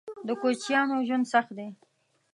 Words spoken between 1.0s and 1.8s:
ژوند سخت دی.